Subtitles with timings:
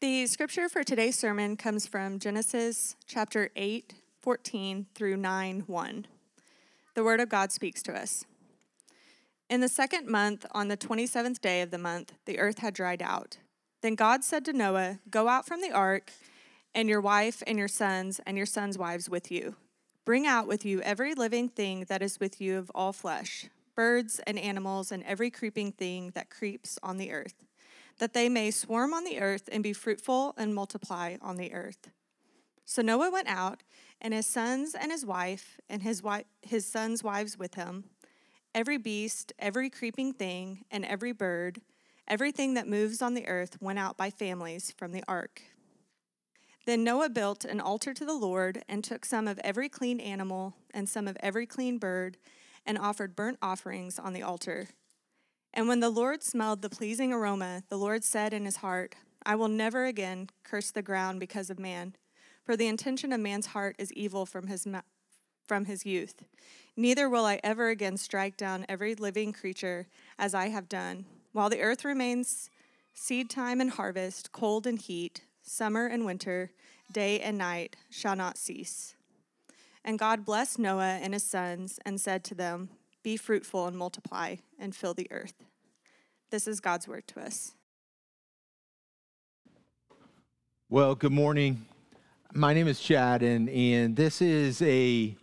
[0.00, 6.06] The scripture for today's sermon comes from Genesis chapter 8, 14 through 9, 1.
[6.94, 8.24] The word of God speaks to us.
[9.48, 13.00] In the second month, on the 27th day of the month, the earth had dried
[13.00, 13.38] out.
[13.80, 16.12] Then God said to Noah, Go out from the ark,
[16.74, 19.56] and your wife and your sons and your sons' wives with you.
[20.04, 24.20] Bring out with you every living thing that is with you of all flesh, birds
[24.26, 27.44] and animals, and every creeping thing that creeps on the earth
[27.98, 31.90] that they may swarm on the earth and be fruitful and multiply on the earth.
[32.64, 33.62] So Noah went out,
[34.00, 37.84] and his sons and his wife, and his, wife, his sons' wives with him,
[38.54, 41.60] every beast, every creeping thing, and every bird,
[42.08, 45.42] everything that moves on the earth went out by families from the ark.
[46.66, 50.54] Then Noah built an altar to the Lord and took some of every clean animal
[50.72, 52.16] and some of every clean bird
[52.64, 54.68] and offered burnt offerings on the altar.
[55.56, 59.36] And when the Lord smelled the pleasing aroma, the Lord said in his heart, I
[59.36, 61.94] will never again curse the ground because of man,
[62.44, 64.66] for the intention of man's heart is evil from his,
[65.46, 66.24] from his youth.
[66.76, 69.86] Neither will I ever again strike down every living creature
[70.18, 71.06] as I have done.
[71.32, 72.50] While the earth remains
[72.92, 76.50] seed time and harvest, cold and heat, summer and winter,
[76.92, 78.96] day and night shall not cease.
[79.84, 82.70] And God blessed Noah and his sons and said to them,
[83.04, 85.44] be fruitful and multiply and fill the earth.
[86.34, 87.54] This is God's word to us.
[90.68, 91.64] Well, good morning.
[92.32, 95.14] My name is Chad, and, and this is a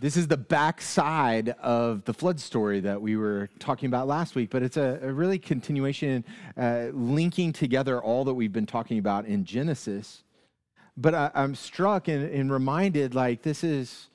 [0.00, 4.48] this is the backside of the flood story that we were talking about last week,
[4.48, 6.24] but it's a, a really continuation,
[6.56, 10.22] uh, linking together all that we've been talking about in Genesis.
[10.96, 14.06] But I, am struck and, and reminded like this is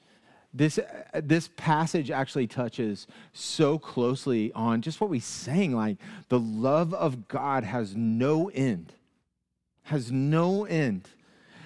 [0.53, 5.97] this, uh, this passage actually touches so closely on just what we sang like
[6.29, 8.93] the love of God has no end,
[9.83, 11.07] has no end.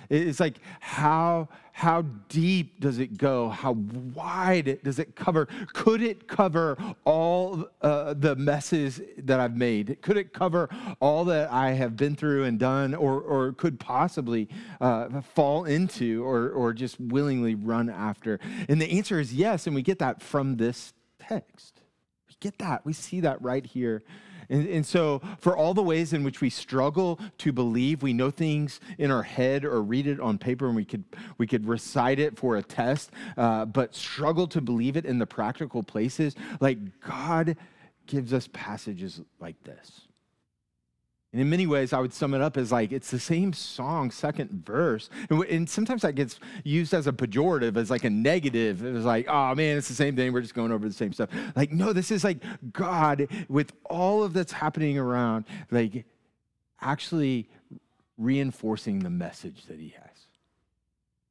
[0.09, 3.49] It's like how how deep does it go?
[3.49, 5.47] How wide does it cover?
[5.73, 10.01] Could it cover all uh, the messes that I've made?
[10.01, 10.69] Could it cover
[11.01, 14.47] all that I have been through and done, or or could possibly
[14.79, 18.39] uh, fall into, or or just willingly run after?
[18.69, 21.81] And the answer is yes, and we get that from this text.
[22.29, 22.85] We get that.
[22.85, 24.01] We see that right here
[24.49, 28.29] and, and, so, for all the ways in which we struggle to believe, we know
[28.31, 31.03] things in our head or read it on paper and we could,
[31.37, 35.25] we could recite it for a test, uh, but struggle to believe it in the
[35.25, 37.57] practical places, like God
[38.05, 40.07] gives us passages like this.
[41.35, 44.09] And in many ways, I would sum it up as like it's the same song,
[44.09, 45.09] second verse.
[45.29, 48.85] And, and, sometimes that gets used as a pejorative, as like a negative.
[48.85, 50.31] It was like, oh man, it's the same thing.
[50.31, 51.29] We're just going over the same stuff.
[51.53, 52.37] Like, no, this is like
[52.71, 56.05] God with all of that's happening around, like
[56.79, 57.49] actually
[58.17, 60.27] reinforcing the message that he has.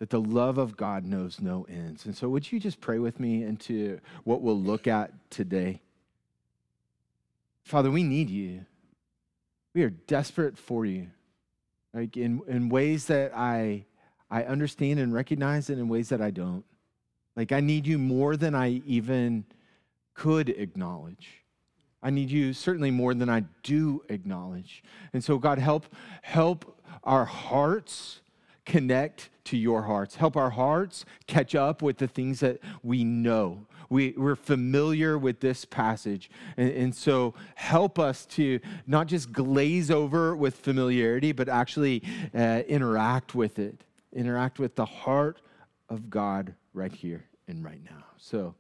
[0.01, 2.05] That the love of God knows no ends.
[2.05, 5.81] And so, would you just pray with me into what we'll look at today?
[7.63, 8.67] Father, we need you.
[9.75, 11.09] We are desperate for you.
[11.93, 13.85] Like in, in ways that I
[14.31, 16.65] I understand and recognize and in ways that I don't.
[17.37, 19.45] Like I need you more than I even
[20.15, 21.45] could acknowledge.
[22.03, 24.83] I need you certainly more than I do acknowledge.
[25.13, 25.87] And so God help
[26.23, 28.21] help our hearts
[28.65, 30.17] connect to your hearts.
[30.17, 33.67] Help our hearts catch up with the things that we know.
[33.95, 36.29] We, we're familiar with this passage.
[36.57, 42.03] And, and so help us to not just glaze over with familiarity, but actually
[42.35, 45.41] uh, interact with it, interact with the heart
[45.89, 48.05] of God right here and right now.
[48.17, 48.57] So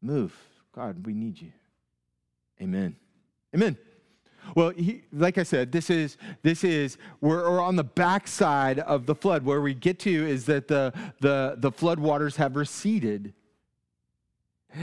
[0.00, 0.32] move.
[0.72, 1.50] God, we need you.
[2.62, 2.94] Amen.
[3.56, 3.76] Amen.
[4.54, 9.06] Well, he, like I said, this is this is we're, we're, on the backside of
[9.06, 9.44] the flood.
[9.44, 13.34] Where we get to is that the the the flood waters have receded.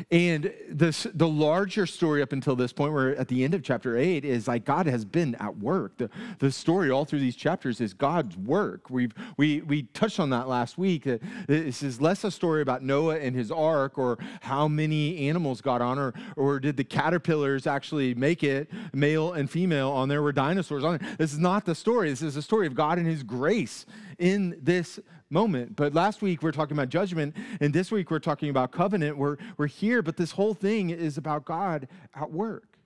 [0.09, 3.97] And this, the larger story up until this point, where at the end of chapter
[3.97, 5.97] 8, is like God has been at work.
[5.97, 8.89] The, the story all through these chapters is God's work.
[8.89, 11.07] We've, we, we touched on that last week.
[11.47, 15.81] This is less a story about Noah and his ark or how many animals got
[15.81, 20.31] on, or, or did the caterpillars actually make it, male and female, on there were
[20.31, 21.01] dinosaurs on it.
[21.17, 22.09] This is not the story.
[22.09, 23.85] This is the story of God and his grace
[24.17, 24.99] in this
[25.31, 25.75] moment.
[25.75, 29.17] But last week we are talking about judgment, and this week we're talking about covenant.
[29.17, 32.77] We're, we're here, but this whole thing is about God at work.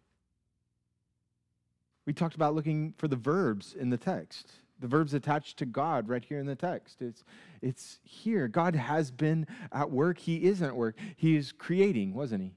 [2.05, 6.07] We talked about looking for the verbs in the text, the verbs attached to God
[6.07, 7.01] right here in the text.
[7.01, 7.23] It's,
[7.61, 8.47] it's here.
[8.47, 10.19] God has been at work.
[10.19, 10.95] He is at work.
[11.15, 12.53] He is creating, wasn't he?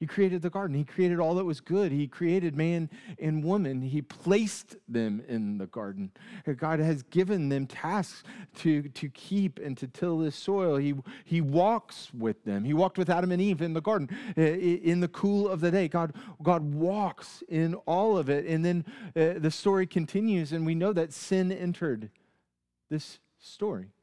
[0.00, 0.76] He created the garden.
[0.76, 1.92] He created all that was good.
[1.92, 3.80] He created man and woman.
[3.80, 6.10] He placed them in the garden.
[6.56, 8.24] God has given them tasks
[8.56, 10.76] to, to keep and to till this soil.
[10.76, 10.94] He,
[11.24, 12.64] he walks with them.
[12.64, 15.86] He walked with Adam and Eve in the garden in the cool of the day.
[15.88, 16.12] God,
[16.42, 18.46] God walks in all of it.
[18.46, 18.84] And then
[19.16, 22.10] uh, the story continues, and we know that sin entered
[22.90, 23.93] this story.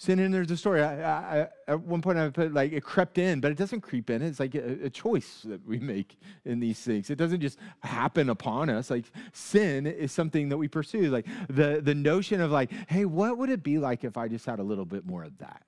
[0.00, 0.82] Sin enters the story.
[0.82, 4.08] I, I, at one point, I put like it crept in, but it doesn't creep
[4.08, 4.22] in.
[4.22, 6.16] It's like a, a, choice that we make
[6.46, 7.10] in these things.
[7.10, 8.88] It doesn't just happen upon us.
[8.88, 9.04] Like
[9.34, 11.10] sin is something that we pursue.
[11.10, 14.46] Like the the notion of like, hey, what would it be like if I just
[14.46, 15.64] had a little bit more of that?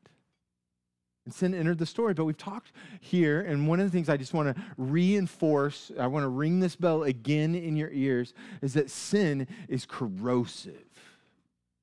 [1.26, 4.16] And sin entered the story, but we've talked here, and one of the things I
[4.16, 8.32] just want to reinforce, I want to ring this bell again in your ears,
[8.62, 10.91] is that sin is corrosive.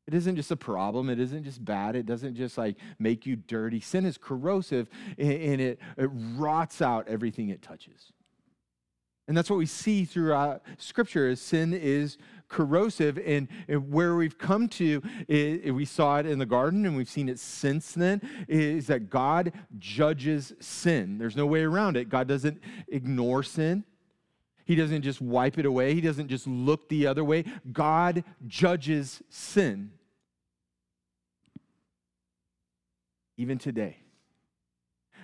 [0.10, 1.08] It isn't just a problem.
[1.08, 1.96] It isn't just bad.
[1.96, 3.80] It doesn't just like make you dirty.
[3.80, 4.90] Sin is corrosive
[5.20, 8.12] and it, it rots out everything it touches.
[9.28, 12.18] And that's what we see throughout scripture is sin is
[12.48, 13.48] corrosive and,
[13.88, 17.92] where we've come to we saw it in the garden and we've seen it since
[17.92, 23.84] then is that god judges sin there's no way around it god doesn't ignore sin
[24.66, 29.22] he doesn't just wipe it away he doesn't just look the other way god judges
[29.30, 29.92] sin
[33.40, 33.98] even today.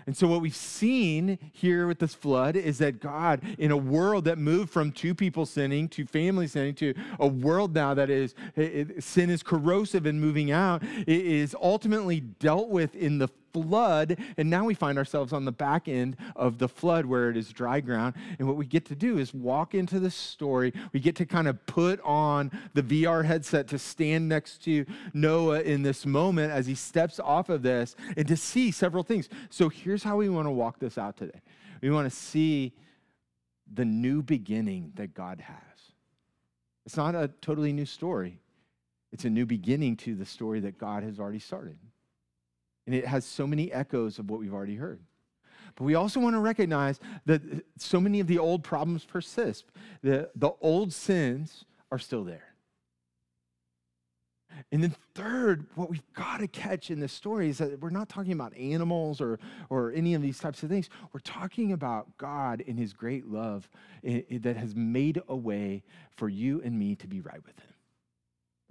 [0.07, 4.25] And so, what we've seen here with this flood is that God, in a world
[4.25, 8.35] that moved from two people sinning to family sinning to a world now that is
[8.55, 14.17] it, sin is corrosive and moving out, it is ultimately dealt with in the flood.
[14.35, 17.53] And now we find ourselves on the back end of the flood where it is
[17.53, 18.15] dry ground.
[18.37, 20.73] And what we get to do is walk into the story.
[20.91, 25.61] We get to kind of put on the VR headset to stand next to Noah
[25.61, 29.29] in this moment as he steps off of this and to see several things.
[29.49, 31.41] So here's how we want to walk this out today
[31.81, 32.73] we want to see
[33.71, 35.55] the new beginning that God has.
[36.85, 38.39] It's not a totally new story.
[39.11, 41.77] It's a new beginning to the story that God has already started.
[42.85, 44.99] And it has so many echoes of what we've already heard.
[45.75, 47.41] But we also want to recognize that
[47.77, 49.65] so many of the old problems persist.
[50.01, 52.55] The, the old sins are still there.
[54.71, 58.07] And then, third, what we've got to catch in this story is that we're not
[58.07, 59.39] talking about animals or,
[59.69, 60.89] or any of these types of things.
[61.11, 63.69] We're talking about God in his great love
[64.03, 65.83] eh, eh, that has made a way
[66.15, 67.74] for you and me to be right with him.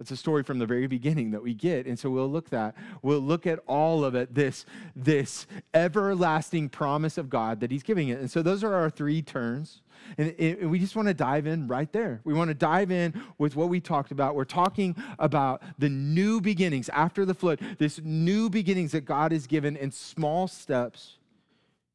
[0.00, 1.86] It's a story from the very beginning that we get.
[1.86, 2.74] And so we'll look that.
[3.02, 8.08] We'll look at all of it, this, this everlasting promise of God that He's giving
[8.08, 8.18] it.
[8.18, 9.82] And so those are our three turns.
[10.18, 12.20] And, and we just want to dive in right there.
[12.24, 14.34] We want to dive in with what we talked about.
[14.34, 19.46] We're talking about the new beginnings after the flood, this new beginnings that God has
[19.46, 21.18] given in small steps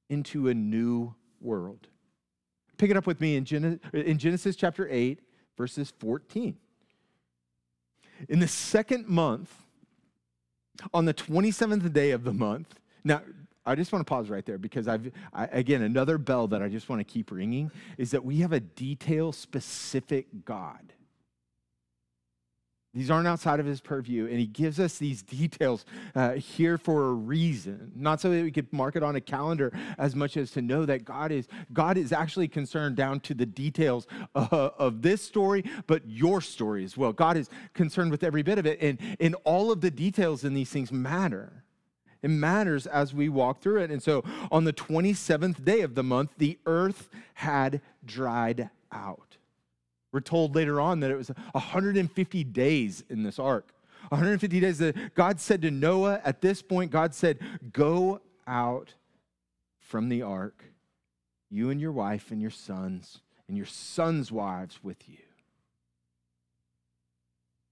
[0.09, 1.87] into a new world.
[2.77, 5.19] Pick it up with me in Genesis, in Genesis chapter 8,
[5.57, 6.55] verses 14.
[8.27, 9.53] In the second month,
[10.93, 13.21] on the 27th day of the month, now
[13.65, 16.69] I just want to pause right there because I've, I, again, another bell that I
[16.69, 20.93] just want to keep ringing is that we have a detail specific God.
[22.99, 25.85] These aren't outside of his purview, and he gives us these details
[26.15, 27.93] uh, here for a reason.
[27.95, 30.83] Not so that we could mark it on a calendar as much as to know
[30.83, 34.05] that God is God is actually concerned down to the details
[34.35, 37.13] uh, of this story, but your story as well.
[37.13, 40.53] God is concerned with every bit of it, and, and all of the details in
[40.53, 41.63] these things matter.
[42.21, 43.91] It matters as we walk through it.
[43.91, 49.28] And so on the 27th day of the month, the earth had dried out.
[50.11, 53.73] We're told later on that it was 150 days in this ark.
[54.09, 57.39] 150 days that God said to Noah at this point, God said,
[57.73, 58.93] Go out
[59.79, 60.63] from the ark,
[61.49, 65.17] you and your wife and your sons, and your sons' wives with you.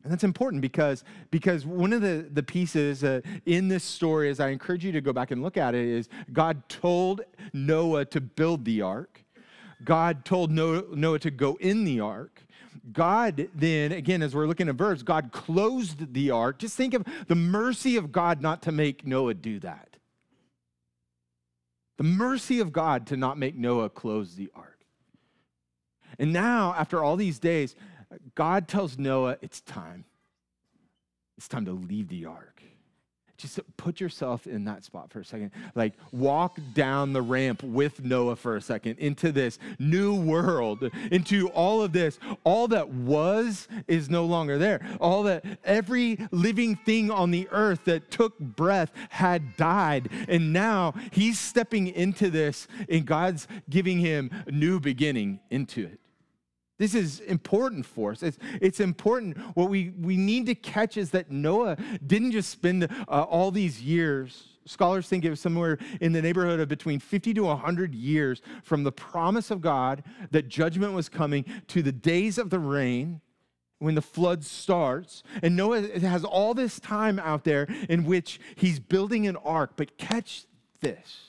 [0.03, 4.39] And that's important because, because one of the, the pieces uh, in this story, as
[4.39, 8.22] I encourage you to go back and look at it, is God told Noah to
[8.22, 9.24] build the ark.
[9.84, 12.43] God told Noah to go in the ark.
[12.91, 16.60] God then, again, as we're looking at verbs, God closed the ark.
[16.60, 19.98] Just think of the mercy of God not to make Noah do that.
[21.98, 24.79] The mercy of God to not make Noah close the ark.
[26.19, 27.75] And now, after all these days,
[28.36, 30.05] God tells Noah, it's time.
[31.38, 32.63] It's time to leave the ark.
[33.38, 35.51] Just put yourself in that spot for a second.
[35.75, 41.50] Like, walk down the ramp with Noah for a second into this new world, into
[41.50, 42.20] all of this.
[42.44, 44.82] All that was is no longer there.
[45.00, 50.10] All that, every living thing on the earth that took breath had died.
[50.27, 56.00] And now he's stepping into this, and God's giving him a new beginning into it.
[56.77, 58.22] This is important for us.
[58.22, 59.38] It's, it's important.
[59.55, 63.81] What we, we need to catch is that Noah didn't just spend uh, all these
[63.81, 64.60] years.
[64.65, 68.84] Scholars think it was somewhere in the neighborhood of between 50 to 100 years from
[68.84, 73.22] the promise of God that judgment was coming to the days of the rain
[73.79, 75.24] when the flood starts.
[75.41, 79.72] And Noah has all this time out there in which he's building an ark.
[79.77, 80.46] But catch
[80.81, 81.24] this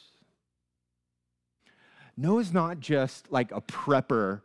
[2.18, 4.40] Noah's not just like a prepper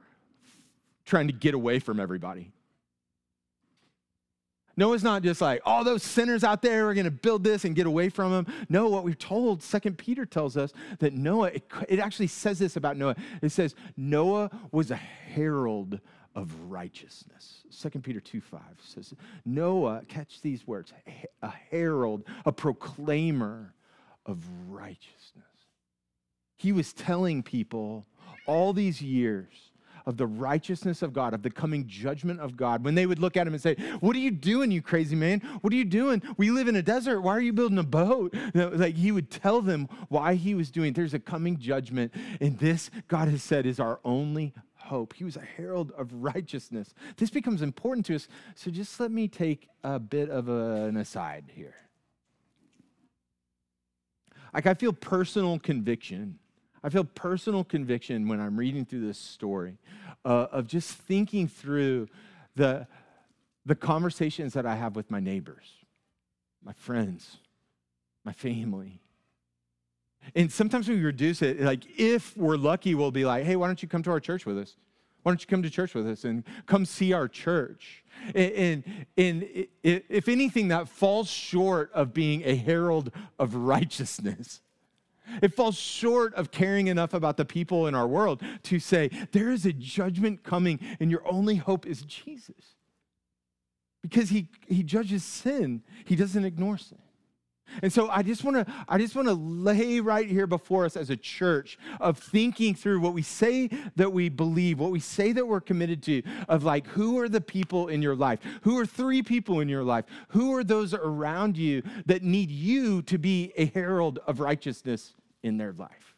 [1.05, 2.51] trying to get away from everybody.
[4.75, 7.63] Noah's not just like, all oh, those sinners out there are going to build this
[7.63, 8.47] and get away from them.
[8.69, 12.75] No, what we're told, Second Peter tells us that Noah, it, it actually says this
[12.75, 13.15] about Noah.
[13.41, 15.99] It says, Noah was a herald
[16.33, 17.61] of righteousness.
[17.69, 19.13] Second Peter 2 5 says,
[19.45, 20.91] Noah, catch these words,
[21.43, 23.75] a herald, a proclaimer
[24.25, 25.43] of righteousness.
[26.57, 28.07] He was telling people
[28.47, 29.72] all these years
[30.05, 33.37] of the righteousness of God, of the coming judgment of God, when they would look
[33.37, 35.39] at him and say, What are you doing, you crazy man?
[35.61, 36.21] What are you doing?
[36.37, 37.21] We live in a desert.
[37.21, 38.33] Why are you building a boat?
[38.73, 40.89] Like he would tell them why he was doing.
[40.89, 40.95] it.
[40.95, 42.13] There's a coming judgment.
[42.39, 45.13] And this, God has said, is our only hope.
[45.13, 46.93] He was a herald of righteousness.
[47.17, 48.27] This becomes important to us.
[48.55, 51.75] So just let me take a bit of a, an aside here.
[54.53, 56.37] Like, I feel personal conviction
[56.83, 59.77] I feel personal conviction when I'm reading through this story
[60.25, 62.09] uh, of just thinking through
[62.55, 62.87] the,
[63.65, 65.71] the conversations that I have with my neighbors,
[66.63, 67.37] my friends,
[68.25, 68.99] my family.
[70.35, 73.81] And sometimes we reduce it, like if we're lucky, we'll be like, hey, why don't
[73.81, 74.75] you come to our church with us?
[75.23, 78.03] Why don't you come to church with us and come see our church?
[78.35, 78.83] And, and,
[79.15, 84.61] and if anything, that falls short of being a herald of righteousness.
[85.41, 89.51] It falls short of caring enough about the people in our world to say, there
[89.51, 92.75] is a judgment coming, and your only hope is Jesus.
[94.01, 96.99] Because he, he judges sin, he doesn't ignore sin.
[97.81, 100.95] And so I just want to I just want to lay right here before us
[100.95, 105.31] as a church of thinking through what we say that we believe, what we say
[105.31, 108.39] that we're committed to, of like who are the people in your life?
[108.61, 110.05] Who are three people in your life?
[110.29, 115.57] Who are those around you that need you to be a herald of righteousness in
[115.57, 116.15] their life?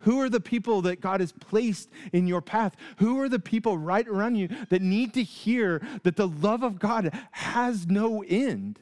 [0.00, 2.76] Who are the people that God has placed in your path?
[2.98, 6.78] Who are the people right around you that need to hear that the love of
[6.78, 8.80] God has no end?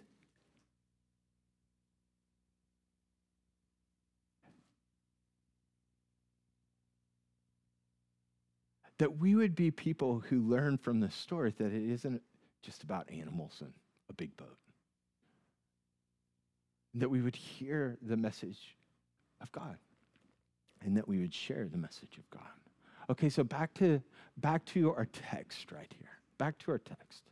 [8.99, 12.23] That we would be people who learn from this story that it isn't
[12.63, 13.73] just about animals and
[14.09, 14.59] a big boat.
[16.95, 18.77] That we would hear the message
[19.41, 19.77] of God
[20.85, 22.43] and that we would share the message of God.
[23.11, 24.03] Okay, so back to
[24.37, 26.11] back to our text right here.
[26.39, 27.25] Back to our text.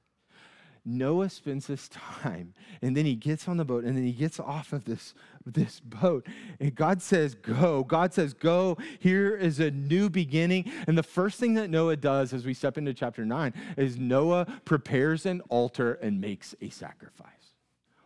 [0.85, 4.41] Noah spends this time and then he gets on the boat and then he gets
[4.41, 5.15] off of this,
[5.47, 6.27] this boat.
[6.59, 7.85] And God says, Go.
[7.85, 8.77] God says, Go.
[8.99, 10.71] Here is a new beginning.
[10.87, 14.47] And the first thing that Noah does as we step into chapter 9 is Noah
[14.65, 17.42] prepares an altar and makes a sacrifice.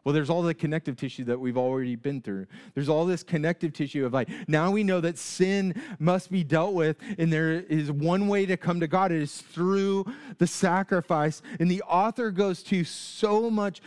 [0.07, 2.47] Well, there's all the connective tissue that we've already been through.
[2.75, 6.75] There's all this connective tissue of like, now we know that sin must be dealt
[6.75, 9.11] with, and there is one way to come to God.
[9.11, 10.07] It is through
[10.39, 11.43] the sacrifice.
[11.59, 13.83] And the author goes to so much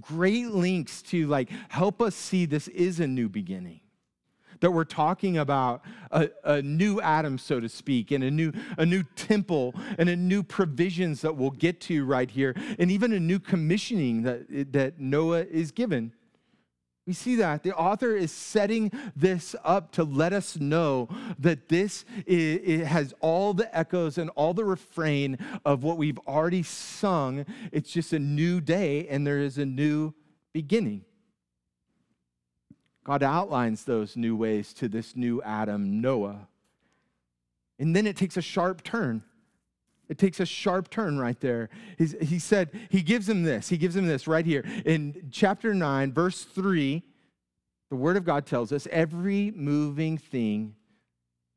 [0.00, 3.80] great links to like help us see this is a new beginning
[4.60, 8.86] that we're talking about a, a, new Adam, so to speak, and a new, a
[8.86, 13.20] new temple and a new provisions that we'll get to right here, and even a
[13.20, 16.12] new commissioning that, that Noah is given.
[17.06, 17.62] We see that.
[17.62, 23.52] The author is setting this up to let us know that this is, has all
[23.52, 27.46] the echoes and all the refrain of what we've already sung.
[27.72, 30.14] It's just a new day, and there is a new
[30.52, 31.04] beginning.
[33.04, 36.48] God outlines those new ways to this new Adam, Noah.
[37.78, 39.22] And then it takes a sharp turn.
[40.08, 41.70] It takes a sharp turn right there.
[41.96, 43.68] He's, he said, he gives him this.
[43.68, 44.64] He gives him this right here.
[44.84, 47.02] In chapter 9, verse 3,
[47.88, 50.74] the word of God tells us every moving thing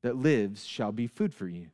[0.01, 1.67] that lives shall be food for you.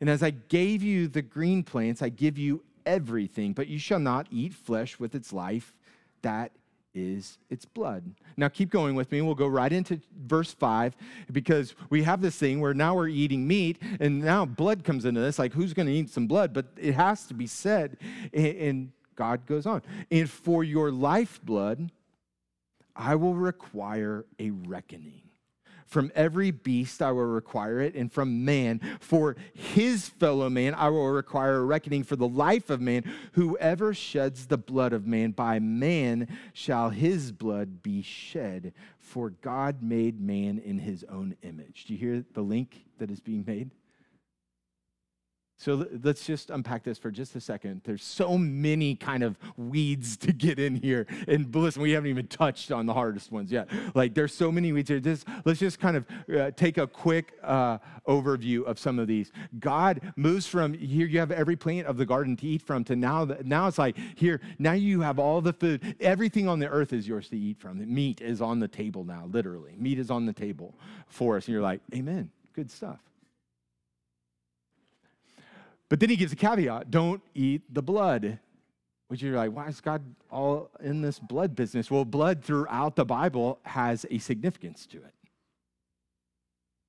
[0.00, 3.98] And as I gave you the green plants, I give you everything, but you shall
[3.98, 5.74] not eat flesh with its life,
[6.22, 6.52] that
[6.94, 8.02] is its blood.
[8.36, 9.20] Now, keep going with me.
[9.20, 10.96] We'll go right into verse 5
[11.30, 15.20] because we have this thing where now we're eating meat and now blood comes into
[15.20, 15.38] this.
[15.38, 16.52] Like, who's going to eat some blood?
[16.52, 17.96] But it has to be said.
[18.32, 19.82] And God goes on.
[20.10, 21.92] And for your lifeblood,
[22.96, 25.22] I will require a reckoning.
[25.90, 30.88] From every beast I will require it, and from man, for his fellow man, I
[30.88, 33.02] will require a reckoning for the life of man.
[33.32, 38.72] Whoever sheds the blood of man, by man shall his blood be shed.
[39.00, 41.86] For God made man in his own image.
[41.86, 43.70] Do you hear the link that is being made?
[45.60, 47.82] So let's just unpack this for just a second.
[47.84, 51.06] There's so many kind of weeds to get in here.
[51.28, 53.68] And listen, we haven't even touched on the hardest ones yet.
[53.94, 55.00] Like there's so many weeds here.
[55.00, 57.76] Just, let's just kind of uh, take a quick uh,
[58.08, 59.32] overview of some of these.
[59.58, 62.96] God moves from here, you have every plant of the garden to eat from, to
[62.96, 65.94] now, now it's like here, now you have all the food.
[66.00, 67.80] Everything on the earth is yours to eat from.
[67.92, 69.74] Meat is on the table now, literally.
[69.76, 70.74] Meat is on the table
[71.06, 71.44] for us.
[71.44, 73.09] And you're like, amen, good stuff.
[75.90, 78.38] But then he gives a caveat don't eat the blood.
[79.08, 81.90] Which you're like, why is God all in this blood business?
[81.90, 85.12] Well, blood throughout the Bible has a significance to it.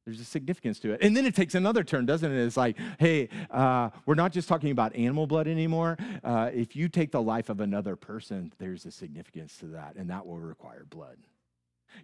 [0.06, 1.02] There's a significance to it.
[1.02, 2.46] And then it takes another turn, doesn't it?
[2.46, 5.98] It's like, hey, uh, we're not just talking about animal blood anymore.
[6.24, 10.10] Uh, if you take the life of another person, there's a significance to that, and
[10.12, 11.18] that will require blood.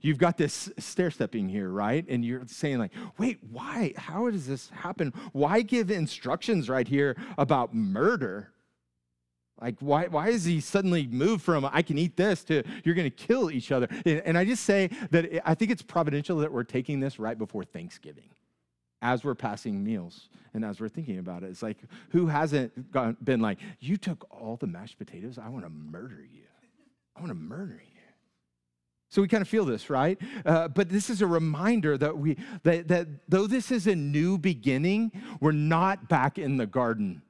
[0.01, 2.05] You've got this stair stepping here, right?
[2.07, 3.93] And you're saying, like, wait, why?
[3.97, 5.13] How does this happen?
[5.33, 8.51] Why give instructions right here about murder?
[9.59, 13.09] Like, why, why is he suddenly moved from I can eat this to you're going
[13.09, 13.87] to kill each other?
[14.05, 17.37] And, and I just say that I think it's providential that we're taking this right
[17.37, 18.29] before Thanksgiving
[19.01, 21.47] as we're passing meals and as we're thinking about it.
[21.47, 21.77] It's like,
[22.09, 25.37] who hasn't gone, been like, you took all the mashed potatoes?
[25.37, 26.43] I want to murder you.
[27.15, 27.96] I want to murder you.
[29.09, 30.19] So we kind of feel this, right?
[30.45, 34.37] Uh, but this is a reminder that we that, that though this is a new
[34.37, 37.21] beginning, we're not back in the garden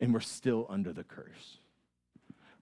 [0.00, 1.58] and we're still under the curse.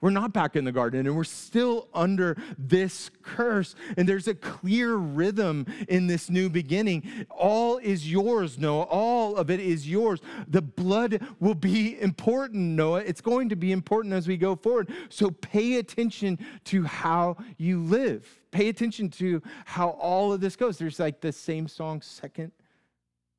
[0.00, 3.74] We're not back in the garden and we're still under this curse.
[3.98, 7.26] And there's a clear rhythm in this new beginning.
[7.28, 8.84] All is yours, Noah.
[8.84, 10.20] All of it is yours.
[10.48, 13.00] The blood will be important, Noah.
[13.00, 14.90] It's going to be important as we go forward.
[15.10, 18.39] So pay attention to how you live.
[18.50, 20.78] Pay attention to how all of this goes.
[20.78, 22.52] There's like the same song, second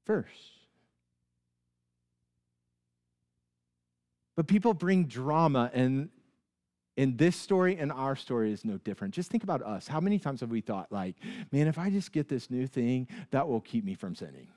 [0.06, 0.28] verse.
[4.36, 6.10] But people bring drama and
[6.98, 9.14] in this story and our story is no different.
[9.14, 9.88] Just think about us.
[9.88, 11.16] How many times have we thought, like,
[11.52, 14.48] man, if I just get this new thing, that will keep me from sinning?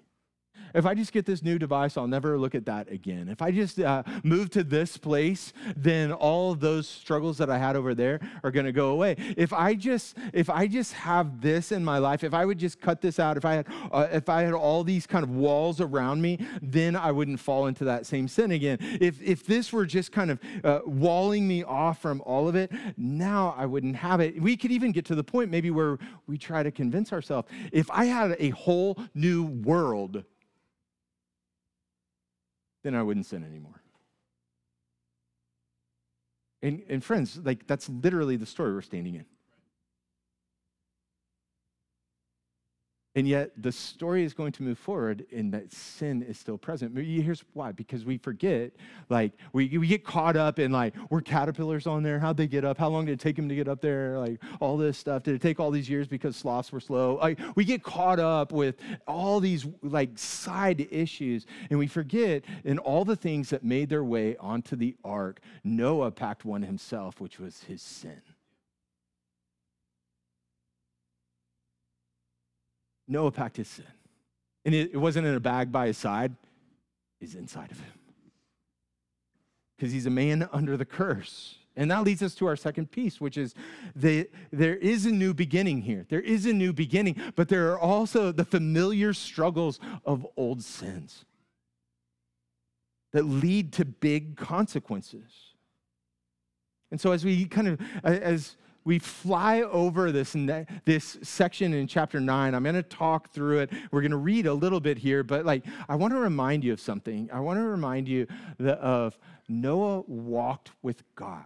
[0.74, 3.28] If I just get this new device, I'll never look at that again.
[3.28, 7.76] If I just uh, move to this place, then all those struggles that I had
[7.76, 9.14] over there are going to go away.
[9.36, 12.80] If I just if I just have this in my life, if I would just
[12.80, 15.80] cut this out, if I had uh, if I had all these kind of walls
[15.80, 18.78] around me, then I wouldn't fall into that same sin again.
[18.80, 22.72] If if this were just kind of uh, walling me off from all of it,
[22.96, 24.42] now I wouldn't have it.
[24.42, 27.88] We could even get to the point maybe where we try to convince ourselves if
[27.92, 30.24] I had a whole new world
[32.84, 33.82] then I wouldn't sin anymore.
[36.62, 39.24] And, and friends, like that's literally the story we're standing in.
[43.16, 46.98] And yet, the story is going to move forward in that sin is still present.
[46.98, 48.72] Here's why because we forget,
[49.08, 52.18] like, we, we get caught up in, like, were caterpillars on there?
[52.18, 52.76] How'd they get up?
[52.76, 54.18] How long did it take them to get up there?
[54.18, 55.22] Like, all this stuff.
[55.22, 57.18] Did it take all these years because sloths were slow?
[57.22, 62.78] Like, we get caught up with all these, like, side issues, and we forget in
[62.78, 67.38] all the things that made their way onto the ark, Noah packed one himself, which
[67.38, 68.22] was his sin.
[73.06, 73.86] Noah packed his sin.
[74.64, 76.34] And it, wasn't in a bag by his side,
[77.20, 77.92] it's inside of him.
[79.76, 81.56] Because he's a man under the curse.
[81.76, 83.54] And that leads us to our second piece, which is
[83.96, 86.06] the, there is a new beginning here.
[86.08, 91.24] There is a new beginning, but there are also the familiar struggles of old sins
[93.12, 95.54] that lead to big consequences.
[96.90, 100.36] And so, as we kind of, as we fly over this,
[100.84, 103.70] this section in chapter 9 i'm going to talk through it.
[103.90, 106.72] We're going to read a little bit here but like i want to remind you
[106.72, 107.28] of something.
[107.32, 108.26] I want to remind you
[108.58, 109.18] that of
[109.48, 111.44] noah walked with god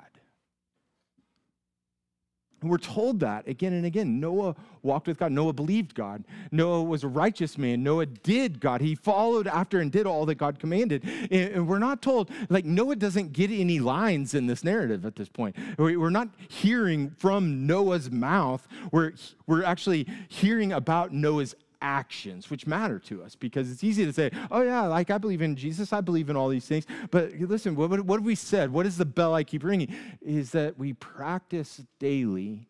[2.62, 4.18] we're told that again and again.
[4.18, 5.33] Noah walked with God.
[5.33, 6.25] Noah believed God.
[6.51, 7.83] Noah was a righteous man.
[7.83, 8.81] Noah did God.
[8.81, 11.05] He followed after and did all that God commanded.
[11.31, 15.29] And we're not told, like, Noah doesn't get any lines in this narrative at this
[15.29, 15.57] point.
[15.79, 18.66] We're not hearing from Noah's mouth.
[18.90, 19.12] We're,
[19.47, 24.31] we're actually hearing about Noah's actions, which matter to us because it's easy to say,
[24.51, 26.87] oh, yeah, like I believe in Jesus, I believe in all these things.
[27.11, 28.73] But listen, what, what, what have we said?
[28.73, 29.95] What is the bell I keep ringing?
[30.21, 32.69] Is that we practice daily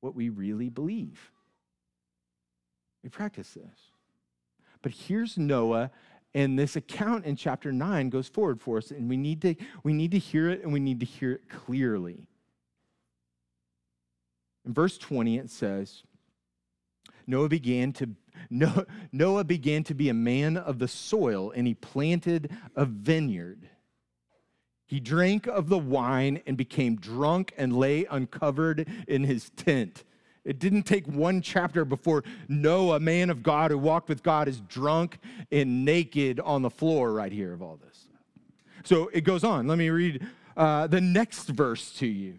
[0.00, 1.30] what we really believe.
[3.02, 3.92] We practice this.
[4.82, 5.90] But here's Noah
[6.34, 9.92] and this account in chapter 9 goes forward for us and we need to we
[9.92, 12.28] need to hear it and we need to hear it clearly
[14.66, 16.02] in verse 20 it says
[17.28, 18.08] Noah began to
[19.12, 23.68] Noah began to be a man of the soil and he planted a vineyard.
[24.86, 30.04] He drank of the wine and became drunk and lay uncovered in his tent.
[30.46, 34.48] It didn't take one chapter before Noah, a man of God who walked with God,
[34.48, 35.18] is drunk
[35.52, 38.06] and naked on the floor right here of all this.
[38.84, 39.66] So it goes on.
[39.66, 42.38] Let me read uh, the next verse to you.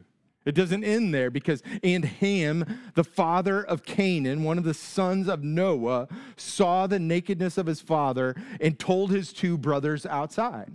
[0.49, 5.27] It doesn't end there because, and Ham, the father of Canaan, one of the sons
[5.27, 6.07] of Noah,
[6.37, 10.71] saw the nakedness of his father and told his two brothers outside.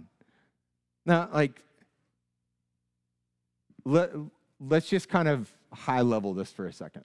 [1.04, 1.60] Now, like,
[3.84, 4.12] let,
[4.60, 7.02] let's just kind of high level this for a second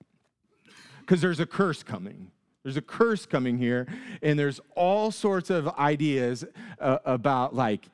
[1.00, 2.30] because there's a curse coming.
[2.62, 3.88] There's a curse coming here,
[4.22, 6.46] and there's all sorts of ideas
[6.80, 7.90] uh, about like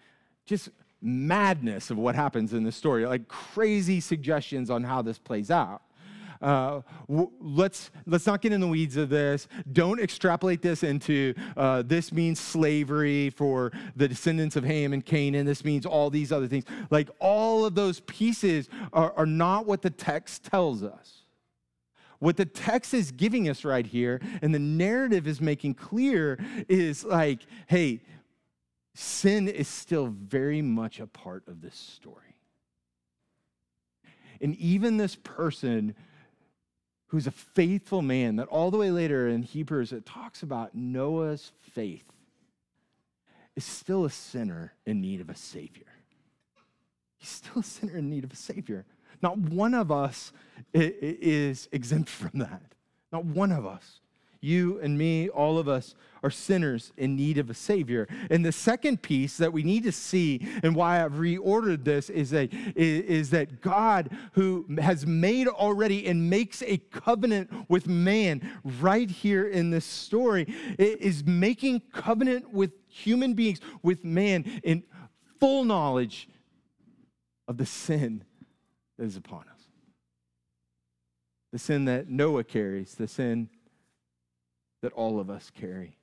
[0.46, 0.68] just
[1.06, 5.82] madness of what happens in this story, like crazy suggestions on how this plays out.
[6.42, 9.48] Uh, w- let's let's not get in the weeds of this.
[9.72, 15.46] Don't extrapolate this into uh, this means slavery for the descendants of Ham and Canaan.
[15.46, 16.66] This means all these other things.
[16.90, 21.22] Like all of those pieces are, are not what the text tells us.
[22.20, 27.04] What the text is giving us right here, and the narrative is making clear, is
[27.04, 28.02] like, hey,
[28.96, 32.38] sin is still very much a part of this story.
[34.42, 35.96] And even this person
[37.08, 41.52] who's a faithful man, that all the way later in Hebrews it talks about Noah's
[41.62, 42.06] faith,
[43.56, 45.86] is still a sinner in need of a Savior.
[47.18, 48.86] He's still a sinner in need of a Savior.
[49.22, 50.34] Not one of us
[50.74, 52.62] is exempt from that.
[53.12, 54.02] Not one of us.
[54.46, 58.08] You and me, all of us, are sinners in need of a Savior.
[58.30, 62.30] And the second piece that we need to see, and why I've reordered this, is
[62.30, 69.10] that, is that God, who has made already and makes a covenant with man right
[69.10, 70.46] here in this story,
[70.78, 74.84] is making covenant with human beings, with man, in
[75.40, 76.30] full knowledge
[77.48, 78.24] of the sin
[78.98, 79.64] that is upon us.
[81.52, 83.50] The sin that Noah carries, the sin
[84.86, 85.98] that all of us carry.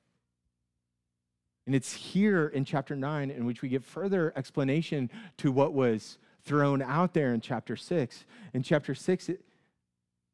[1.66, 6.18] And it's here in chapter 9 in which we get further explanation to what was
[6.42, 8.24] thrown out there in chapter 6.
[8.52, 9.44] In chapter 6, it,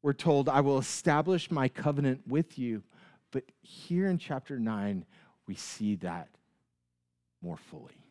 [0.01, 2.81] we're told, I will establish my covenant with you.
[3.29, 5.05] But here in chapter 9,
[5.45, 6.29] we see that
[7.43, 8.01] more fully.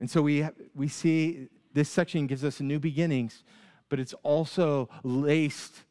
[0.00, 0.44] And so we,
[0.74, 3.44] we see this section gives us new beginnings,
[3.88, 5.84] but it's also laced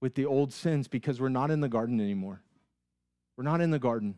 [0.00, 2.42] with the old sins because we're not in the garden anymore.
[3.36, 4.16] We're not in the garden.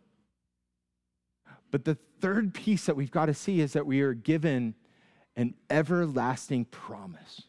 [1.71, 4.75] But the third piece that we've got to see is that we are given
[5.37, 7.43] an everlasting promise.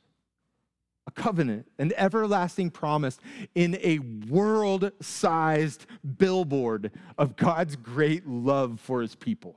[1.08, 3.18] A covenant, an everlasting promise
[3.56, 9.56] in a world sized billboard of God's great love for his people.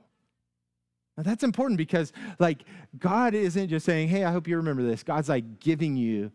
[1.15, 2.63] Now that's important because, like,
[2.97, 5.03] God isn't just saying, hey, I hope you remember this.
[5.03, 6.31] God's like giving you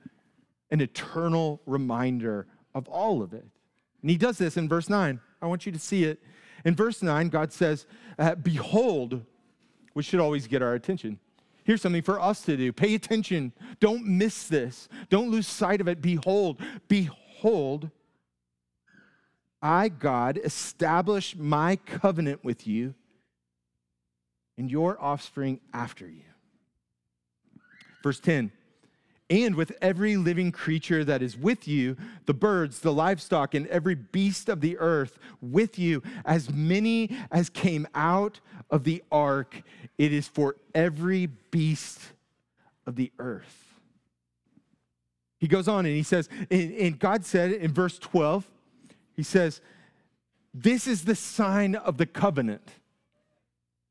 [0.71, 3.45] an eternal reminder of all of it.
[4.03, 5.21] And he does this in verse 9.
[5.43, 6.23] I want you to see it.
[6.65, 7.87] In verse 9, God says,
[8.19, 9.25] uh, Behold,
[9.95, 11.19] which should always get our attention.
[11.65, 12.73] Here's something for us to do.
[12.73, 13.53] Pay attention.
[13.81, 14.89] Don't miss this.
[15.09, 16.01] Don't lose sight of it.
[16.01, 17.91] Behold, behold,
[19.63, 22.95] I, God, establish my covenant with you
[24.57, 26.23] and your offspring after you.
[28.03, 28.53] Verse 10
[29.31, 33.95] and with every living creature that is with you, the birds, the livestock, and every
[33.95, 38.41] beast of the earth with you, as many as came out
[38.71, 39.63] of the ark.
[39.97, 42.01] It is for every beast
[42.87, 43.57] of the earth.
[45.39, 48.45] He goes on and he says, and, God said in verse 12,
[49.15, 49.61] He says,
[50.53, 52.69] This is the sign of the covenant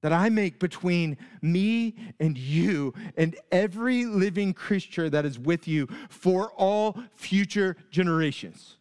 [0.01, 5.87] that I make between me and you and every living creature that is with you
[6.09, 8.77] for all future generations.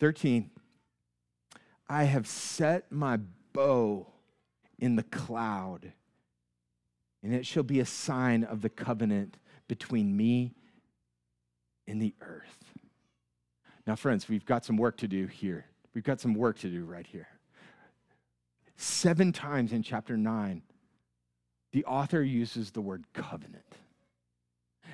[0.00, 0.50] 13.
[1.88, 3.18] I have set my
[3.52, 4.06] bow
[4.78, 5.92] in the cloud,
[7.22, 9.36] and it shall be a sign of the covenant
[9.68, 10.54] between me
[11.86, 12.64] and the earth.
[13.86, 15.66] Now, friends, we've got some work to do here.
[15.94, 17.28] We've got some work to do right here.
[18.76, 20.62] Seven times in chapter 9,
[21.72, 23.64] the author uses the word covenant.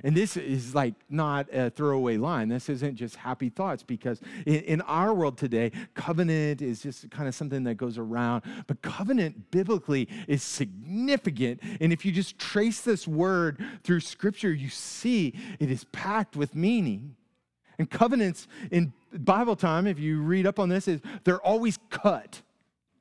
[0.02, 2.48] And this is like not a throwaway line.
[2.48, 7.28] This isn't just happy thoughts because in, in, our world today, covenant is just kind
[7.28, 8.42] of something that goes around.
[8.66, 11.60] But covenant biblically is significant.
[11.80, 16.54] And if you just trace this word through scripture, you see it is packed with
[16.54, 17.16] meaning.
[17.78, 22.42] And covenants in Bible time, if you read up on this, is they're always cut.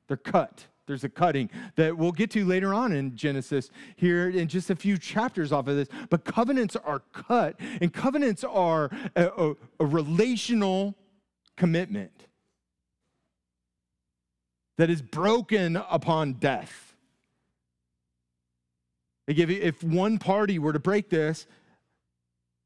[0.06, 0.66] They're cut.
[0.90, 4.74] There's a cutting that we'll get to later on in Genesis here in just a
[4.74, 5.86] few chapters off of this.
[6.08, 10.96] But covenants are cut, and covenants are a, a, a relational
[11.56, 12.26] commitment
[14.78, 16.96] that is broken upon death.
[19.28, 21.46] If one party were to break this,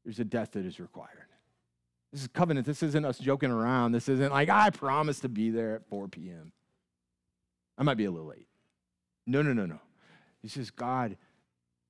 [0.03, 1.27] there's a death that is required.
[2.11, 2.65] This is covenant.
[2.65, 3.91] This isn't us joking around.
[3.91, 6.53] This isn't like, I promise to be there at 4 p.m.
[7.77, 8.47] I might be a little late.
[9.27, 9.79] No, no, no, no.
[10.43, 11.17] This is God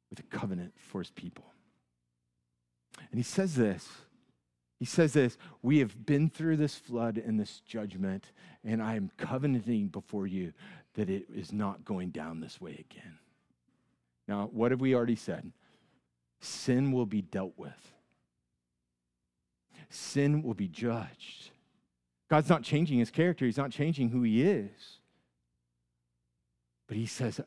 [0.10, 1.46] with a covenant for his people.
[3.12, 3.88] And he says this.
[4.80, 8.32] He says this We have been through this flood and this judgment,
[8.64, 10.54] and I am covenanting before you
[10.96, 13.20] that it is not going down this way again.
[14.28, 15.52] Now, what have we already said?
[16.40, 17.94] Sin will be dealt with,
[19.90, 21.52] sin will be judged.
[22.28, 25.00] God's not changing his character, he's not changing who he is.
[26.88, 27.42] But he says,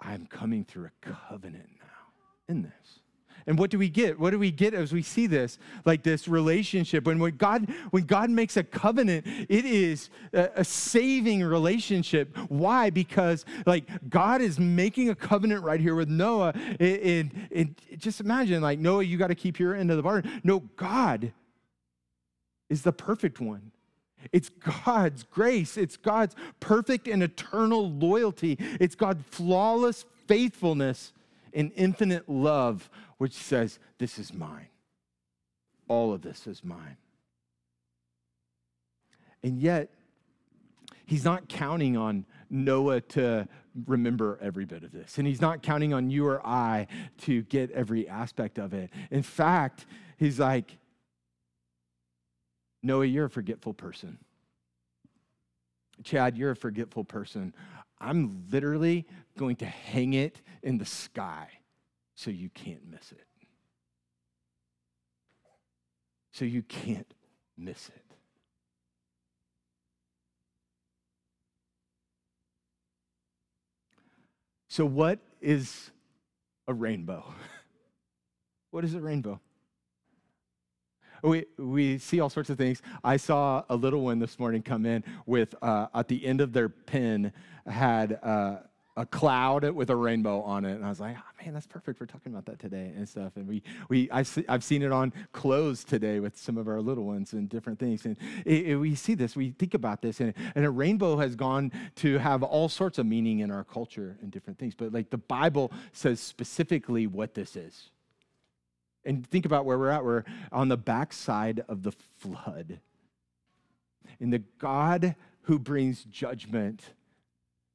[0.00, 3.00] I'm coming through a covenant now in this.
[3.48, 4.18] And what do we get?
[4.18, 5.58] What do we get as we see this?
[5.84, 7.04] Like this relationship.
[7.04, 12.36] When, when, God, when God makes a covenant, it is a, a saving relationship.
[12.48, 12.90] Why?
[12.90, 16.54] Because like God is making a covenant right here with Noah.
[16.54, 20.02] And, and, and just imagine, like, Noah, you got to keep your end of the
[20.02, 20.40] bargain.
[20.42, 21.32] No, God
[22.68, 23.70] is the perfect one.
[24.32, 25.76] It's God's grace.
[25.76, 28.56] It's God's perfect and eternal loyalty.
[28.80, 31.12] It's God's flawless faithfulness
[31.52, 34.68] and infinite love, which says, This is mine.
[35.88, 36.96] All of this is mine.
[39.42, 39.90] And yet,
[41.04, 43.46] he's not counting on Noah to
[43.86, 45.18] remember every bit of this.
[45.18, 46.88] And he's not counting on you or I
[47.22, 48.90] to get every aspect of it.
[49.10, 49.86] In fact,
[50.18, 50.78] he's like,
[52.82, 54.18] Noah, you're a forgetful person.
[56.04, 57.54] Chad, you're a forgetful person.
[58.00, 59.06] I'm literally
[59.38, 61.48] going to hang it in the sky
[62.14, 63.26] so you can't miss it.
[66.32, 67.12] So you can't
[67.56, 68.02] miss it.
[74.68, 75.90] So, what is
[76.68, 77.24] a rainbow?
[78.70, 79.40] what is a rainbow?
[81.26, 82.82] We, we see all sorts of things.
[83.02, 86.52] I saw a little one this morning come in with, uh, at the end of
[86.52, 87.32] their pin,
[87.66, 88.58] had uh,
[88.96, 90.72] a cloud with a rainbow on it.
[90.72, 92.00] And I was like, oh, man, that's perfect.
[92.00, 93.32] We're talking about that today and stuff.
[93.36, 96.80] And we, we I've, se- I've seen it on clothes today with some of our
[96.80, 98.06] little ones and different things.
[98.06, 100.20] And it, it, we see this, we think about this.
[100.20, 104.16] And, and a rainbow has gone to have all sorts of meaning in our culture
[104.22, 104.74] and different things.
[104.74, 107.90] But like the Bible says specifically what this is.
[109.06, 110.04] And think about where we're at.
[110.04, 112.80] We're on the backside of the flood.
[114.20, 116.82] And the God who brings judgment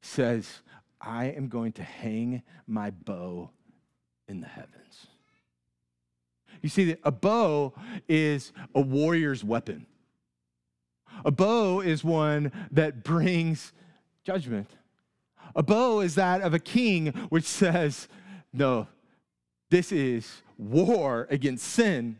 [0.01, 0.61] says,
[0.99, 3.49] I am going to hang my bow
[4.27, 5.07] in the heavens.
[6.61, 7.73] You see, a bow
[8.07, 9.87] is a warrior's weapon.
[11.25, 13.73] A bow is one that brings
[14.23, 14.69] judgment.
[15.55, 18.07] A bow is that of a king, which says,
[18.53, 18.87] No,
[19.71, 22.19] this is war against sin.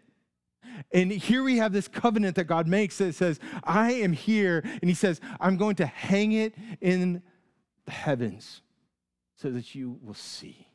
[0.91, 4.63] And here we have this covenant that God makes that says, I am here.
[4.81, 7.21] And He says, I'm going to hang it in
[7.85, 8.61] the heavens
[9.35, 10.67] so that you will see.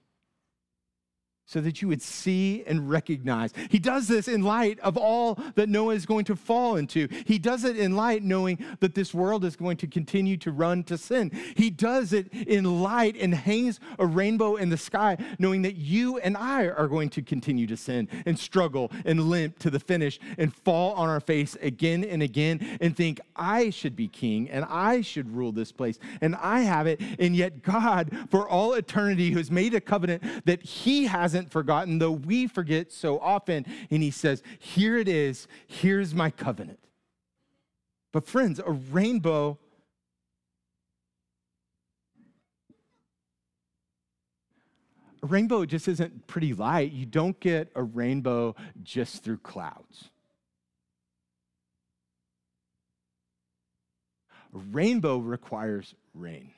[1.46, 3.52] So that you would see and recognize.
[3.70, 7.08] He does this in light of all that Noah is going to fall into.
[7.24, 10.82] He does it in light knowing that this world is going to continue to run
[10.84, 11.30] to sin.
[11.56, 16.18] He does it in light and hangs a rainbow in the sky knowing that you
[16.18, 20.18] and I are going to continue to sin and struggle and limp to the finish
[20.38, 24.64] and fall on our face again and again and think, I should be king and
[24.64, 27.00] I should rule this place and I have it.
[27.20, 31.52] And yet, God, for all eternity, who has made a covenant that He has hasn't
[31.52, 33.66] forgotten, though we forget so often.
[33.90, 36.80] And he says, Here it is, here's my covenant.
[38.12, 39.58] But, friends, a rainbow.
[45.22, 46.92] A rainbow just isn't pretty light.
[46.92, 50.10] You don't get a rainbow just through clouds.
[54.54, 56.52] A rainbow requires rain.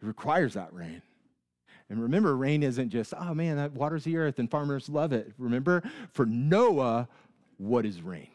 [0.00, 1.02] It requires that rain.
[1.90, 5.32] And remember, rain isn't just, oh man, that waters the earth and farmers love it.
[5.38, 7.08] Remember, for Noah,
[7.58, 8.28] what is rain?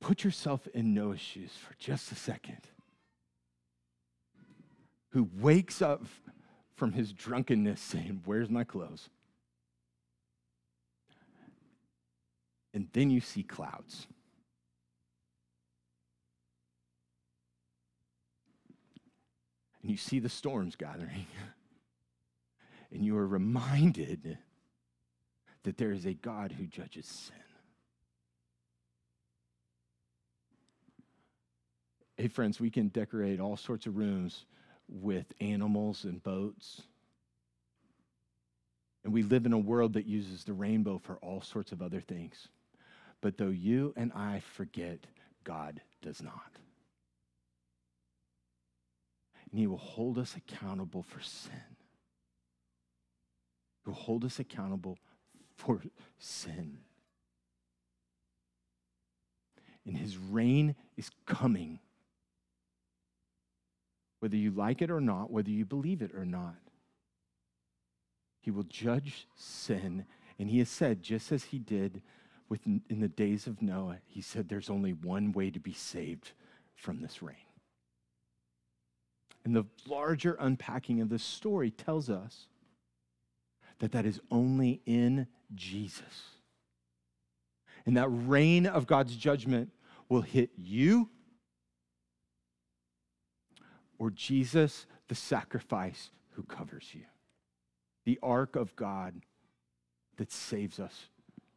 [0.00, 2.58] Put yourself in Noah's shoes for just a second.
[5.10, 6.02] Who wakes up
[6.74, 9.10] from his drunkenness saying, Where's my clothes?
[12.74, 14.08] And then you see clouds.
[19.82, 21.26] And you see the storms gathering,
[22.92, 24.38] and you are reminded
[25.64, 27.36] that there is a God who judges sin.
[32.16, 34.44] Hey, friends, we can decorate all sorts of rooms
[34.88, 36.82] with animals and boats.
[39.04, 42.00] And we live in a world that uses the rainbow for all sorts of other
[42.00, 42.48] things.
[43.20, 44.98] But though you and I forget,
[45.42, 46.61] God does not
[49.52, 51.52] and He will hold us accountable for sin.
[53.84, 54.98] He will hold us accountable
[55.56, 55.82] for
[56.18, 56.78] sin.
[59.86, 61.78] And His reign is coming.
[64.20, 66.56] Whether you like it or not, whether you believe it or not,
[68.40, 70.06] He will judge sin.
[70.38, 72.00] And He has said, just as He did
[72.66, 76.32] in the days of Noah, He said, there's only one way to be saved
[76.74, 77.36] from this rain.
[79.44, 82.46] And the larger unpacking of this story tells us
[83.80, 86.30] that that is only in Jesus.
[87.84, 89.70] And that rain of God's judgment
[90.08, 91.08] will hit you
[93.98, 97.02] or Jesus, the sacrifice who covers you.
[98.04, 99.14] The ark of God
[100.16, 101.06] that saves us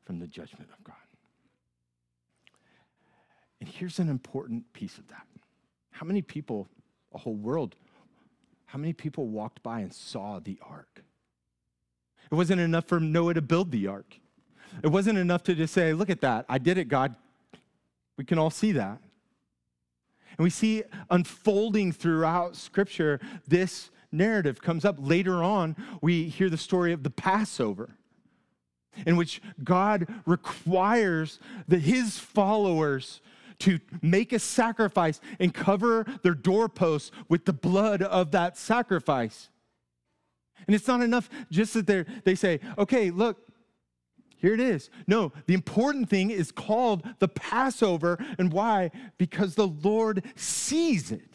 [0.04, 0.96] from the judgment of God.
[3.60, 5.26] And here's an important piece of that.
[5.90, 6.68] How many people
[7.16, 7.76] a whole world.
[8.66, 11.04] How many people walked by and saw the ark?
[12.32, 14.20] It wasn't enough for Noah to build the ark.
[14.84, 17.16] It wasn't enough to just say, Look at that, I did it, God.
[18.18, 19.00] We can all see that.
[20.38, 24.98] And we see unfolding throughout Scripture this narrative comes up.
[25.00, 27.96] Later on, we hear the story of the Passover,
[29.06, 33.22] in which God requires that his followers
[33.60, 39.50] to make a sacrifice and cover their doorposts with the blood of that sacrifice.
[40.68, 43.46] And it's not enough just that they they say, okay, look,
[44.38, 44.90] here it is.
[45.08, 48.24] No, the important thing is called the Passover.
[48.38, 48.92] And why?
[49.18, 51.35] Because the Lord sees it.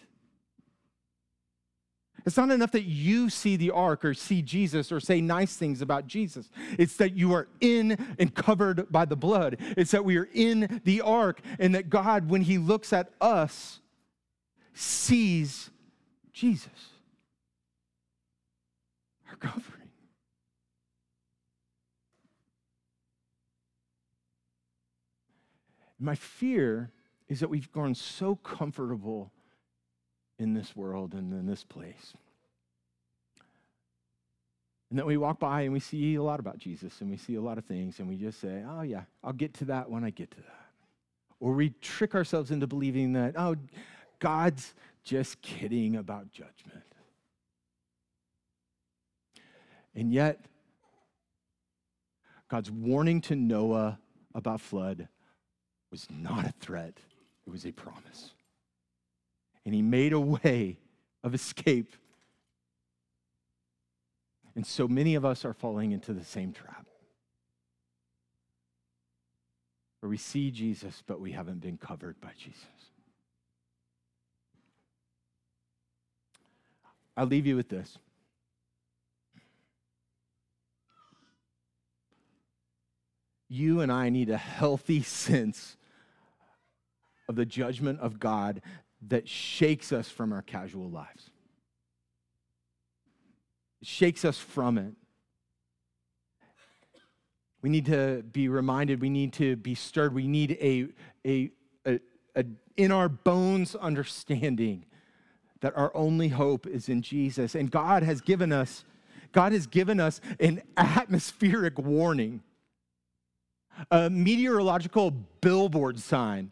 [2.27, 5.81] It's not enough that you see the ark or see Jesus or say nice things
[5.83, 6.51] about Jesus.
[6.79, 9.57] It's that you are in and covered by the blood.
[9.77, 13.81] It's that we are in the ark and that God, when He looks at us,
[14.75, 15.71] sees
[16.33, 16.69] Jesus,
[19.29, 19.81] our covering.
[25.99, 26.93] My fear
[27.29, 29.33] is that we've grown so comfortable
[30.41, 32.15] in this world and in this place.
[34.89, 37.37] And then we walk by and we see a lot about Jesus and we see
[37.37, 40.03] a lot of things and we just say, oh, yeah, I'll get to that when
[40.03, 40.67] I get to that.
[41.39, 43.55] Or we trick ourselves into believing that, oh,
[44.19, 44.75] God's
[45.05, 46.85] just kidding about judgment.
[49.95, 50.41] And yet,
[52.49, 53.99] God's warning to Noah
[54.35, 55.09] about flood
[55.91, 56.99] was not a threat,
[57.47, 58.33] it was a promise
[59.71, 60.81] and he made a way
[61.23, 61.95] of escape.
[64.57, 66.89] And so many of us are falling into the same trap.
[70.01, 72.65] where we see Jesus, but we haven't been covered by Jesus.
[77.17, 77.99] I'll leave you with this.
[83.49, 85.77] You and I need a healthy sense
[87.29, 88.63] of the judgment of God
[89.09, 91.31] that shakes us from our casual lives.
[93.81, 94.93] It shakes us from it.
[97.63, 100.89] We need to be reminded, we need to be stirred, we need a,
[101.27, 101.51] a,
[101.87, 102.01] a,
[102.35, 102.45] a
[102.77, 104.87] in our bones understanding
[105.61, 107.55] that our only hope is in Jesus.
[107.55, 108.85] And God has given us,
[109.33, 112.43] God has given us an atmospheric warning,
[113.91, 116.51] a meteorological billboard sign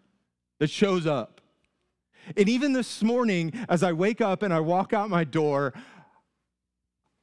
[0.58, 1.37] that shows up.
[2.36, 5.72] And even this morning, as I wake up and I walk out my door,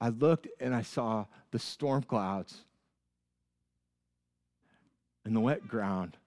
[0.01, 2.63] I looked and I saw the storm clouds
[5.23, 6.17] and the wet ground,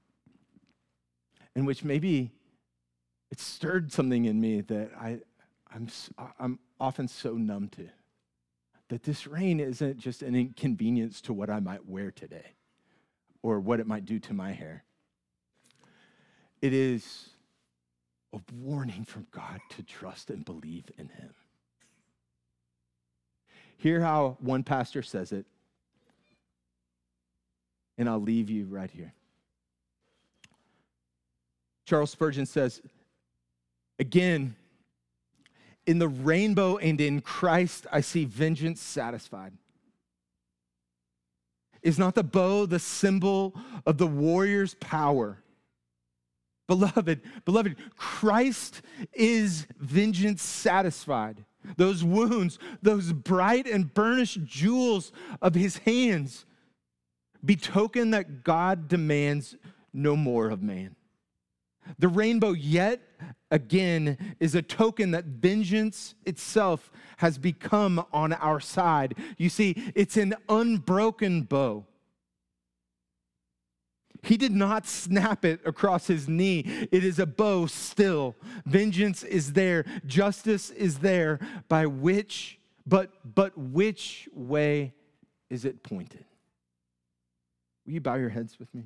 [1.54, 2.32] in which maybe
[3.30, 5.20] it stirred something in me that I,
[5.72, 5.88] I'm,
[6.38, 7.88] I'm often so numb to.
[8.88, 12.54] That this rain isn't just an inconvenience to what I might wear today
[13.42, 14.82] or what it might do to my hair.
[16.62, 17.28] It is
[18.32, 21.30] a warning from God to trust and believe in Him.
[23.78, 25.46] Hear how one pastor says it,
[27.96, 29.12] and I'll leave you right here.
[31.86, 32.82] Charles Spurgeon says,
[33.98, 34.54] again,
[35.86, 39.54] in the rainbow and in Christ, I see vengeance satisfied.
[41.80, 43.54] Is not the bow the symbol
[43.86, 45.38] of the warrior's power?
[46.68, 48.82] Beloved, beloved, Christ
[49.14, 51.44] is vengeance satisfied.
[51.76, 55.10] Those wounds, those bright and burnished jewels
[55.42, 56.44] of his hands
[57.44, 59.56] betoken that God demands
[59.92, 60.94] no more of man.
[61.98, 63.00] The rainbow, yet
[63.50, 69.14] again, is a token that vengeance itself has become on our side.
[69.38, 71.86] You see, it's an unbroken bow.
[74.22, 76.64] He did not snap it across his knee.
[76.90, 78.36] It is a bow still.
[78.66, 81.38] Vengeance is there, justice is there,
[81.68, 84.94] by which, but, but which way
[85.50, 86.24] is it pointed?
[87.86, 88.84] Will you bow your heads with me?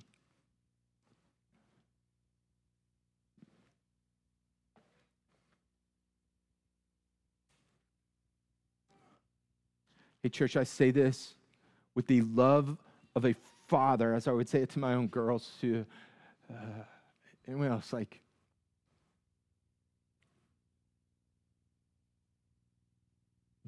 [10.23, 11.35] Hey, church, I say this
[11.97, 12.77] with the love
[13.17, 13.35] of a
[13.73, 15.87] father, as I would say it to my own girls, to
[16.51, 16.83] uh,
[17.49, 18.21] anyone else, like,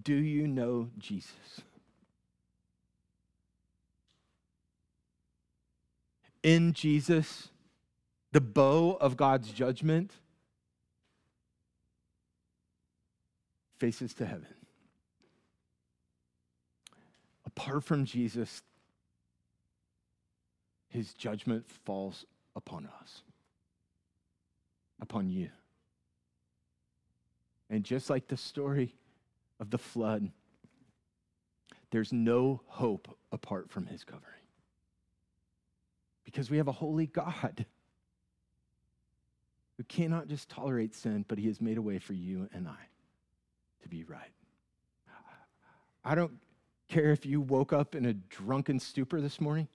[0.02, 1.62] do you know Jesus?
[6.42, 7.48] In Jesus,
[8.32, 10.12] the bow of God's judgment
[13.78, 14.55] faces to heaven
[17.46, 18.62] apart from Jesus,
[20.95, 22.24] his judgment falls
[22.55, 23.22] upon us,
[25.01, 25.51] upon you.
[27.68, 28.95] And just like the story
[29.59, 30.30] of the flood,
[31.90, 34.22] there's no hope apart from his covering.
[36.24, 37.66] Because we have a holy God
[39.76, 42.88] who cannot just tolerate sin, but he has made a way for you and I
[43.82, 44.32] to be right.
[46.05, 46.38] I don't
[46.86, 49.66] care if you woke up in a drunken stupor this morning.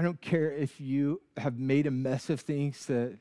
[0.00, 3.18] I don't care if you have made a mess of things that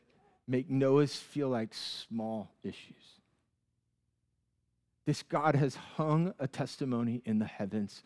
[0.48, 3.20] make Noah's feel like small issues.
[5.06, 8.02] This God has hung a testimony in the heavens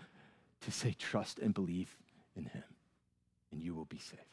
[0.61, 1.95] to say, trust and believe
[2.35, 2.63] in him,
[3.51, 4.32] and you will be saved.